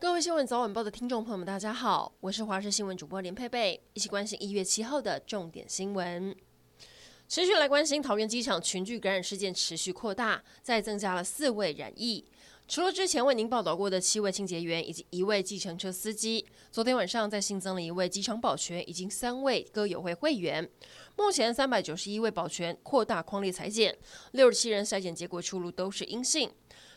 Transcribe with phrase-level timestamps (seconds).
[0.00, 6.34] 各位新闻早晚报的听众朋友们，大家好，我是华视新闻主播连佩佩，一起关心一月七号的重点新闻。
[7.28, 12.24] 持续来关心桃园机场群聚感染事件持续扩大，再增加了四位染疫。
[12.70, 20.70] 除了之前为您报道过的七位清洁员以及一位计程车司机，昨天晚上再新增了一位机场保全，以及三位歌友会会员。
[21.16, 23.98] 目前三百九十一位保全扩大框列裁剪，
[24.30, 26.48] 六十七人筛检结果出炉都是阴性。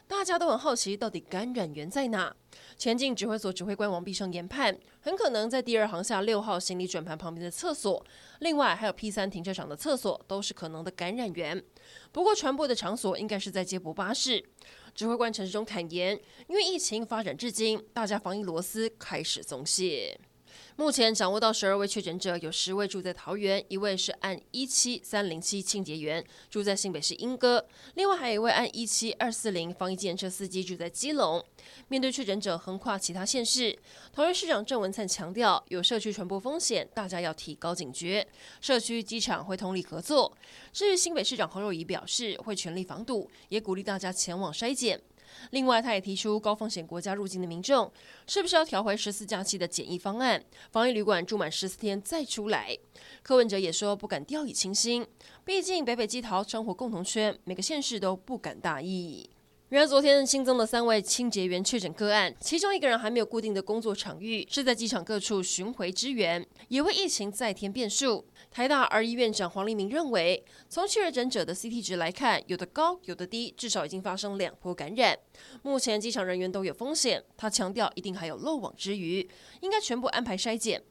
[0.05, 2.35] 大家都很好奇，到底感染源在哪？
[2.77, 8.05] 前进指挥所指挥官王必胜研判，很可能在第二航厦六号行李转盘旁边的厕所，
[8.41, 11.63] 另外还有 P 三停车场的厕所都是可能的感染源。
[12.11, 14.43] 不过传播的场所应该是在接驳巴士。
[14.93, 20.19] 指挥官陈时中坦言，因为疫情发展至今，大家防疫螺丝开始松懈。
[20.75, 27.59] 目前掌握到十二位确诊者，有十位住在桃园，一位是按一七三零七清洁员，住在新北市莺歌；
[27.95, 31.43] 另外还有一位按一七二四零防疫计程车司机住在基隆。
[31.87, 33.77] 面对确诊者横跨其他县市，
[34.11, 38.27] 桃园市长郑文灿强调，有社区传播风险，大家要提高警觉，
[38.59, 40.35] 社区机场会通力合作。
[40.71, 44.99] 至于新北市长侯友宜表示，会全力防堵，也鼓励大家前往筛检。
[45.51, 47.91] 另外，他也提出高风险国家入境的民众，
[48.27, 50.43] 是不是要调回十四假期的检疫方案？
[50.71, 52.77] 防疫旅馆住满十四天再出来。
[53.21, 55.05] 柯文哲也说不敢掉以轻心，
[55.43, 59.29] 毕竟北北基桃生活共同圈，每个县市都不敢大意。
[59.69, 68.23] 然而，昨天新增了三位清洁员确诊个案，其中一个人还没有固定的工作场域，是在机场各处巡回支援，也为疫情再添变数。
[68.51, 75.17] 台大儿医院长黄立明认为，从确诊者的 CT 值来看，有的高，有的低，至少已经发生两波感染。
[75.63, 79.27] 目前机场人员都有风险，他强调一定还有漏网之鱼，
[79.61, 80.83] 应该全部安排筛检。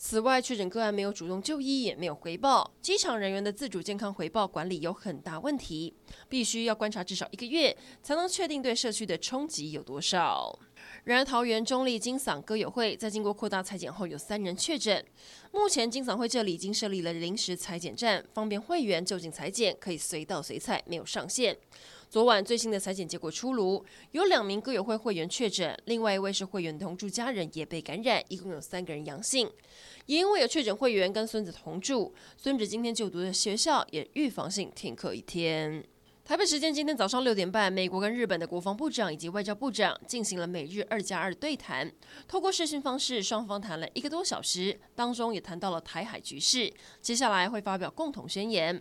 [0.00, 2.72] 此外，确诊个案没有主动就医，也没有回报。
[2.80, 5.92] 机场人员的自主健康回报管理有很大问题，
[6.28, 10.56] 必须要观察至少一个月，才能确定对社区的冲击有多少。
[11.04, 15.02] 然而，桃园中立金嗓歌友会在经过扩大裁剪后，有三人确诊。
[15.52, 21.56] 目前金嗓会这里已经设立了临时裁剪站，方便会员就近裁剪，可以随到随采，没有上限。
[22.10, 29.50] 昨晚最新的裁剪结果出炉，有两名歌友会会员确诊，另外一位是会员同住家人也被感染，一共有三个人阳性。
[30.06, 35.84] 也因为有确诊会员跟孙子同住，孙子今天就读的学校也预防性停课一天。
[36.28, 41.90] 台北时间今天早上六点半，美国跟日本的国防部长以及外交部长进行了美日二加二对谈，
[42.28, 48.78] 透过视讯方式，双方谈了一个多小时，当中也谈到了台海局势，接下来会发表共同宣言。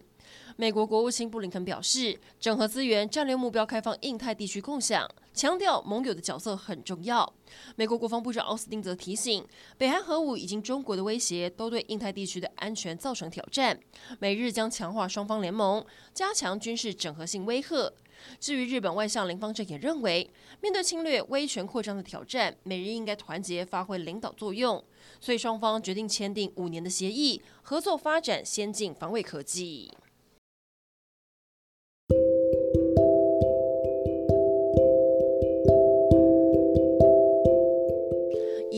[0.60, 7.32] 美国国务卿布林肯表示，整合资源、战略目标、开放印太地区共享，强调盟友的角色很重要。
[7.76, 9.46] 美国国防部长奥斯汀则提醒，
[9.78, 13.80] 北韩核武以及中国的威胁都对印太地区的安全造成挑战，
[14.18, 17.92] 美日将强化双方联盟，加强军事整合性威慑。
[18.40, 20.28] 至于日本外相林芳正也认为，
[20.60, 24.84] 面对侵略、威权扩张的挑战，美日应该团结发挥领导作用，
[25.22, 29.94] 所以双方决定签订五年的协议，合作发展先进防卫科技。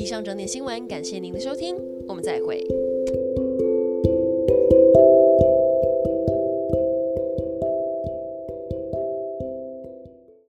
[0.09, 1.75] 上整点新闻，感谢您的收听，
[2.07, 2.65] 我们再会。